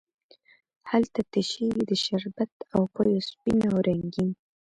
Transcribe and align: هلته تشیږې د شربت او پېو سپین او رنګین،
هلته 0.89 1.19
تشیږې 1.31 1.83
د 1.89 1.93
شربت 2.05 2.53
او 2.73 2.81
پېو 2.93 3.19
سپین 3.29 3.59
او 3.69 3.77
رنګین، 3.87 4.29